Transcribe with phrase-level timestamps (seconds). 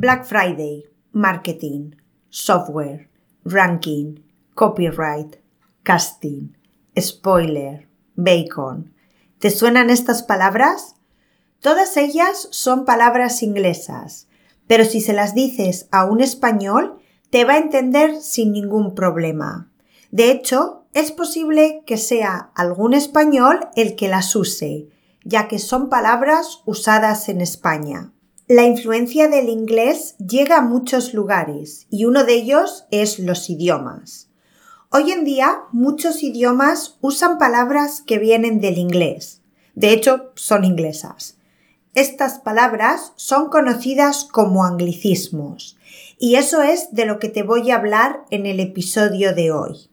[0.00, 1.96] Black Friday, marketing,
[2.30, 3.08] software,
[3.42, 4.22] ranking,
[4.54, 5.40] copyright,
[5.82, 6.56] casting,
[6.96, 8.94] spoiler, bacon.
[9.40, 10.94] ¿Te suenan estas palabras?
[11.58, 14.28] Todas ellas son palabras inglesas,
[14.68, 19.68] pero si se las dices a un español, te va a entender sin ningún problema.
[20.12, 24.90] De hecho, es posible que sea algún español el que las use,
[25.24, 28.12] ya que son palabras usadas en España.
[28.48, 34.30] La influencia del inglés llega a muchos lugares y uno de ellos es los idiomas.
[34.88, 39.42] Hoy en día muchos idiomas usan palabras que vienen del inglés.
[39.74, 41.36] De hecho, son inglesas.
[41.92, 45.76] Estas palabras son conocidas como anglicismos
[46.18, 49.90] y eso es de lo que te voy a hablar en el episodio de hoy.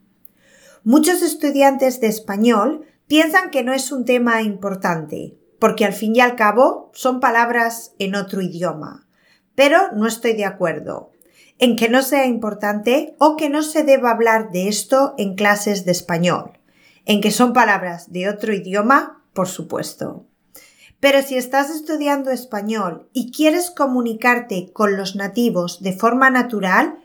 [0.86, 6.20] Muchos estudiantes de español piensan que no es un tema importante, porque al fin y
[6.20, 9.08] al cabo son palabras en otro idioma.
[9.56, 11.12] Pero no estoy de acuerdo
[11.60, 15.86] en que no sea importante o que no se deba hablar de esto en clases
[15.86, 16.60] de español.
[17.06, 20.26] En que son palabras de otro idioma, por supuesto.
[21.00, 26.98] Pero si estás estudiando español y quieres comunicarte con los nativos de forma natural,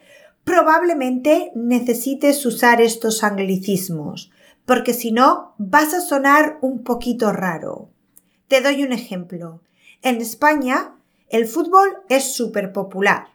[0.44, 4.30] probablemente necesites usar estos anglicismos,
[4.64, 7.90] porque si no vas a sonar un poquito raro.
[8.50, 9.62] Te doy un ejemplo.
[10.02, 10.96] En España,
[11.28, 13.28] el fútbol es súper popular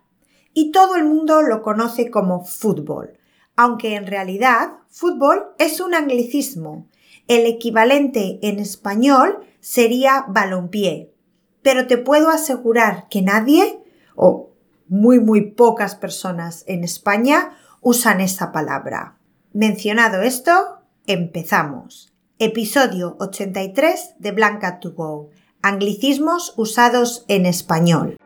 [0.54, 3.18] y todo el mundo lo conoce como fútbol,
[3.56, 6.90] aunque en realidad fútbol es un anglicismo.
[7.30, 11.14] El equivalente en español sería balompié.
[11.62, 13.80] Pero te puedo asegurar que nadie,
[14.18, 14.50] o
[14.90, 19.18] muy muy pocas personas en España, usan esa palabra.
[19.54, 22.15] Mencionado esto, empezamos.
[22.38, 25.30] Episodio 83 de Blanca to Go.
[25.62, 28.18] Anglicismos usados en español.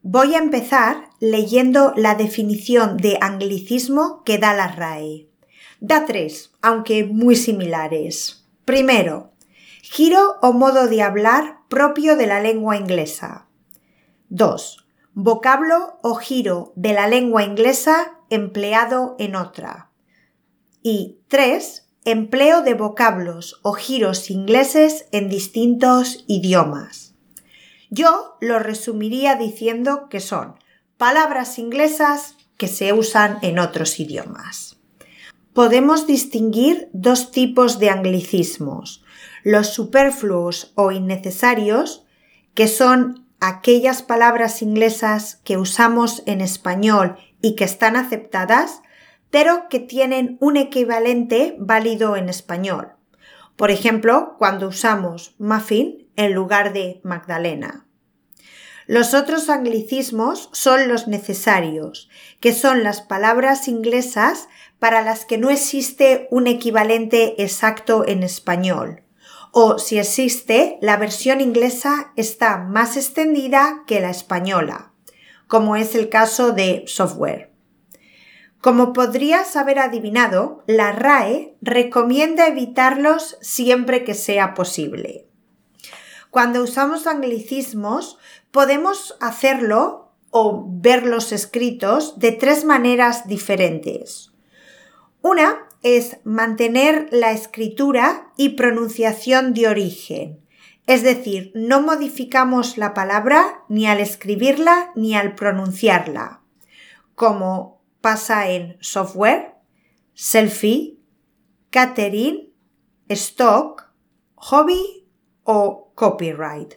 [0.00, 5.28] Voy a empezar leyendo la definición de anglicismo que da la RAE.
[5.80, 8.46] Da tres, aunque muy similares.
[8.64, 9.32] Primero,
[9.82, 13.46] giro o modo de hablar propio de la lengua inglesa.
[14.30, 14.86] 2.
[15.12, 19.90] Vocablo o giro de la lengua inglesa empleado en otra.
[20.84, 21.88] Y 3.
[22.04, 27.16] Empleo de vocablos o giros ingleses en distintos idiomas.
[27.90, 30.54] Yo lo resumiría diciendo que son
[30.96, 34.74] palabras inglesas que se usan en otros idiomas
[35.54, 39.02] podemos distinguir dos tipos de anglicismos,
[39.44, 42.04] los superfluos o innecesarios,
[42.54, 48.82] que son aquellas palabras inglesas que usamos en español y que están aceptadas,
[49.34, 52.92] pero que tienen un equivalente válido en español.
[53.56, 57.84] Por ejemplo, cuando usamos muffin en lugar de Magdalena.
[58.86, 62.08] Los otros anglicismos son los necesarios,
[62.38, 64.46] que son las palabras inglesas
[64.78, 69.02] para las que no existe un equivalente exacto en español.
[69.50, 74.92] O si existe, la versión inglesa está más extendida que la española,
[75.48, 77.53] como es el caso de software.
[78.64, 85.26] Como podrías haber adivinado, la RAE recomienda evitarlos siempre que sea posible.
[86.30, 88.16] Cuando usamos anglicismos,
[88.52, 94.32] podemos hacerlo o verlos escritos de tres maneras diferentes.
[95.20, 100.40] Una es mantener la escritura y pronunciación de origen,
[100.86, 106.40] es decir, no modificamos la palabra ni al escribirla ni al pronunciarla,
[107.14, 107.73] como
[108.04, 109.54] pasa en software,
[110.12, 111.00] selfie,
[111.70, 112.52] catering,
[113.08, 113.94] stock,
[114.34, 115.08] hobby
[115.42, 116.74] o copyright.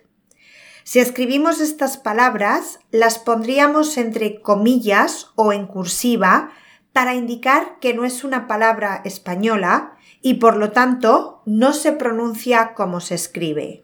[0.85, 6.51] Si escribimos estas palabras, las pondríamos entre comillas o en cursiva
[6.93, 12.73] para indicar que no es una palabra española y por lo tanto no se pronuncia
[12.73, 13.83] como se escribe.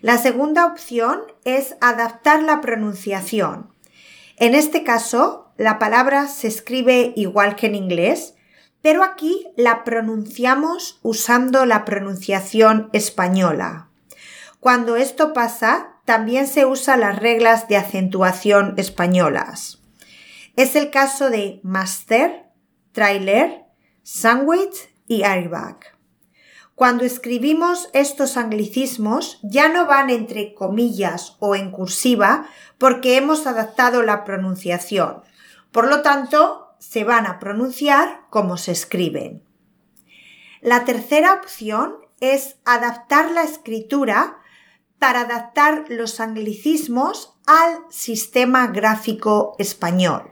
[0.00, 3.74] La segunda opción es adaptar la pronunciación.
[4.38, 8.34] En este caso, la palabra se escribe igual que en inglés,
[8.80, 13.90] pero aquí la pronunciamos usando la pronunciación española.
[14.58, 19.82] Cuando esto pasa, también se usan las reglas de acentuación españolas.
[20.56, 22.46] Es el caso de master,
[22.92, 23.66] trailer,
[24.02, 25.76] sandwich y airbag.
[26.74, 32.46] Cuando escribimos estos anglicismos ya no van entre comillas o en cursiva
[32.78, 35.28] porque hemos adaptado la pronunciación.
[35.72, 39.42] Por lo tanto, se van a pronunciar como se escriben.
[40.60, 44.40] La tercera opción es adaptar la escritura,
[45.00, 50.30] para adaptar los anglicismos al sistema gráfico español.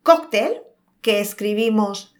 [0.01, 0.63] cóctel,
[1.01, 2.15] que escribimos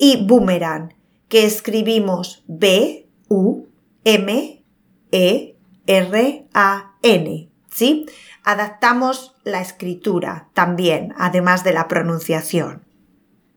[0.00, 0.94] y boomerang,
[1.28, 3.66] que escribimos B, U,
[4.04, 4.64] M,
[5.10, 5.56] E,
[5.86, 7.50] R, A, N.
[7.70, 8.06] ¿Sí?
[8.44, 12.86] Adaptamos la escritura también, además de la pronunciación.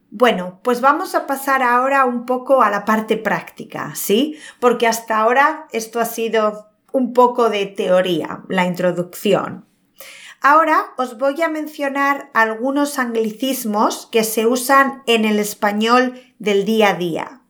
[0.10, 4.38] Bueno, pues vamos a pasar ahora un poco a la parte práctica, ¿sí?
[4.60, 9.66] Porque hasta ahora esto ha sido un poco de teoría, la introducción.
[10.42, 16.90] Ahora os voy a mencionar algunos anglicismos que se usan en el español del día
[16.90, 17.42] a día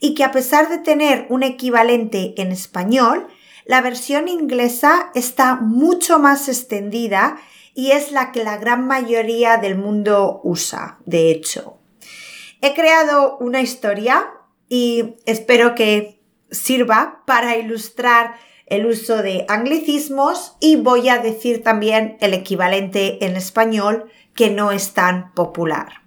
[0.00, 3.28] y que a pesar de tener un equivalente en español,
[3.66, 7.38] la versión inglesa está mucho más extendida
[7.74, 11.78] y es la que la gran mayoría del mundo usa, de hecho.
[12.62, 14.32] He creado una historia
[14.68, 16.20] y espero que
[16.50, 18.34] sirva para ilustrar
[18.70, 24.72] el uso de anglicismos y voy a decir también el equivalente en español que no
[24.72, 26.02] es tan popular.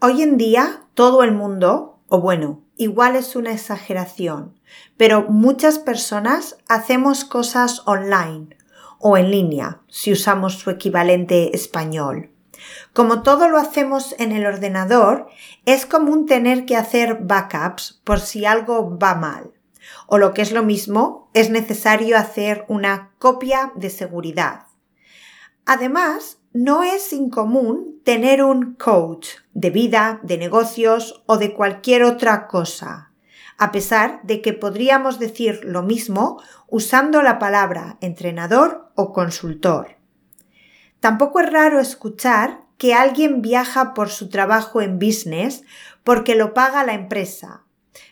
[0.00, 4.58] Hoy en día todo el mundo, o bueno, igual es una exageración,
[4.96, 8.56] pero muchas personas hacemos cosas online
[8.98, 12.30] o en línea, si usamos su equivalente español.
[12.94, 15.26] Como todo lo hacemos en el ordenador,
[15.66, 19.53] es común tener que hacer backups por si algo va mal
[20.06, 24.66] o lo que es lo mismo, es necesario hacer una copia de seguridad.
[25.66, 32.46] Además, no es incomún tener un coach de vida, de negocios o de cualquier otra
[32.46, 33.12] cosa,
[33.58, 39.96] a pesar de que podríamos decir lo mismo usando la palabra entrenador o consultor.
[41.00, 45.62] Tampoco es raro escuchar que alguien viaja por su trabajo en business
[46.02, 47.64] porque lo paga la empresa,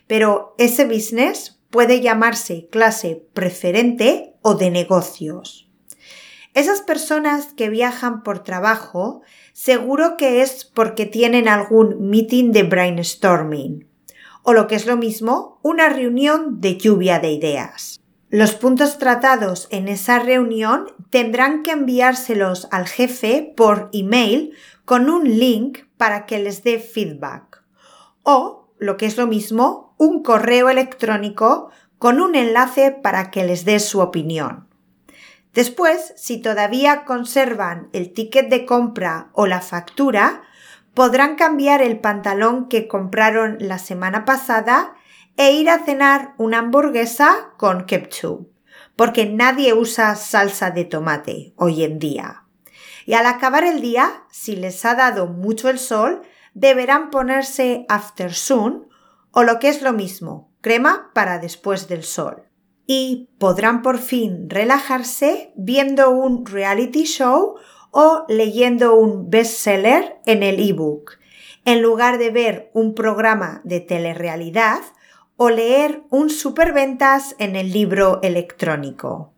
[0.07, 5.67] pero ese business puede llamarse clase preferente o de negocios.
[6.53, 9.23] Esas personas que viajan por trabajo
[9.53, 13.89] seguro que es porque tienen algún meeting de brainstorming
[14.43, 17.99] o lo que es lo mismo, una reunión de lluvia de ideas.
[18.29, 24.53] Los puntos tratados en esa reunión tendrán que enviárselos al jefe por email
[24.85, 27.63] con un link para que les dé feedback.
[28.21, 33.63] O, lo que es lo mismo, un correo electrónico con un enlace para que les
[33.65, 34.67] dé su opinión.
[35.53, 40.41] Después, si todavía conservan el ticket de compra o la factura,
[40.93, 44.95] podrán cambiar el pantalón que compraron la semana pasada
[45.37, 48.51] e ir a cenar una hamburguesa con ketchup,
[48.95, 52.43] porque nadie usa salsa de tomate hoy en día.
[53.05, 58.33] Y al acabar el día, si les ha dado mucho el sol, deberán ponerse after
[58.33, 58.87] sun
[59.31, 62.43] o lo que es lo mismo, crema para después del sol.
[62.85, 67.55] Y podrán por fin relajarse viendo un reality show
[67.91, 71.19] o leyendo un bestseller en el ebook,
[71.65, 74.81] en lugar de ver un programa de telerrealidad
[75.37, 79.33] o leer un superventas en el libro electrónico.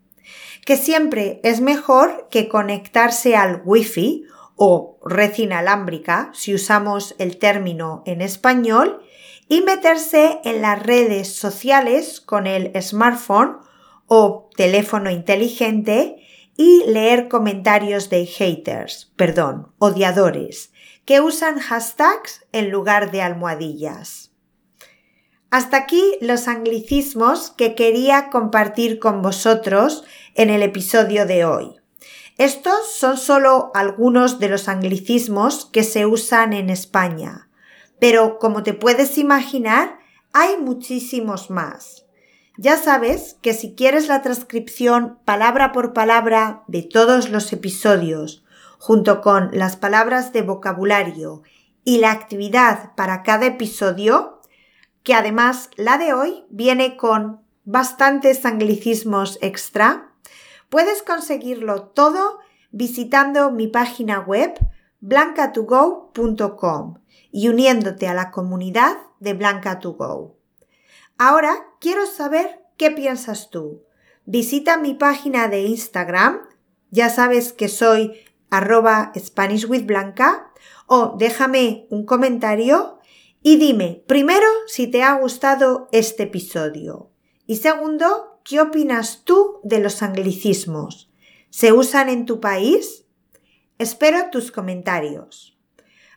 [0.66, 8.04] Que siempre es mejor que conectarse al wifi o red inalámbrica, si usamos el término
[8.06, 9.02] en español,
[9.48, 13.58] y meterse en las redes sociales con el smartphone
[14.08, 16.18] o teléfono inteligente
[16.58, 20.72] y leer comentarios de haters, perdón, odiadores,
[21.06, 24.32] que usan hashtags en lugar de almohadillas.
[25.52, 31.76] Hasta aquí los anglicismos que quería compartir con vosotros en el episodio de hoy.
[32.38, 37.50] Estos son solo algunos de los anglicismos que se usan en España.
[38.00, 40.00] Pero como te puedes imaginar,
[40.34, 42.06] hay muchísimos más.
[42.58, 48.44] Ya sabes que si quieres la transcripción palabra por palabra de todos los episodios,
[48.80, 51.42] junto con las palabras de vocabulario
[51.86, 54.42] y la actividad para cada episodio,
[55.04, 60.15] que además la de hoy viene con bastantes anglicismos extra,
[60.76, 62.40] puedes conseguirlo todo
[62.70, 64.56] visitando mi página web
[65.00, 66.96] blancatogo.com
[67.32, 70.36] y uniéndote a la comunidad de Blanca to Go.
[71.18, 73.86] Ahora quiero saber qué piensas tú.
[74.26, 76.42] Visita mi página de Instagram,
[76.92, 78.12] ya sabes que soy
[78.50, 80.52] arroba Spanish with Blanca,
[80.88, 83.00] o déjame un comentario
[83.42, 87.12] Y dime, primero, si te ha gustado este episodio.
[87.48, 91.10] Y segundo, ¿qué opinas tú de los anglicismos?
[91.50, 93.06] ¿Se usan en tu país?
[93.80, 95.58] Espero tus comentarios.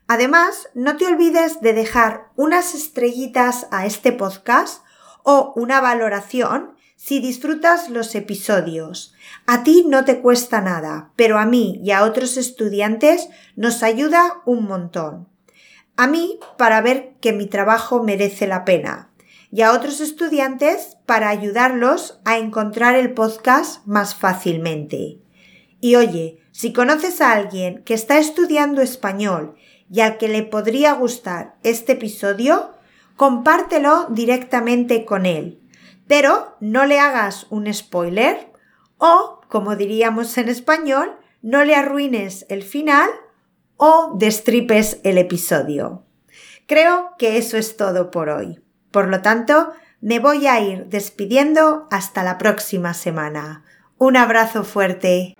[0.06, 4.84] Además, no te olvides de dejar unas estrellitas a este podcast
[5.22, 9.14] o una valoración si disfrutas los episodios.
[9.46, 14.42] A ti no te cuesta nada, pero a mí y a otros estudiantes nos ayuda
[14.44, 15.28] un montón.
[15.96, 19.07] A mí para ver que mi trabajo merece la pena
[19.50, 25.18] y a otros estudiantes para ayudarlos a encontrar el podcast más fácilmente.
[25.80, 29.54] Y oye, si conoces a alguien que está estudiando español
[29.90, 32.74] y al que le podría gustar este episodio,
[33.16, 35.60] compártelo directamente con él.
[36.06, 38.52] Pero no le hagas un spoiler
[38.98, 43.08] o, como diríamos en español, no le arruines el final
[43.76, 46.04] o destripes el episodio.
[46.66, 48.60] Creo que eso es todo por hoy.
[48.90, 53.64] Por lo tanto, me voy a ir despidiendo hasta la próxima semana.
[53.98, 55.37] Un abrazo fuerte.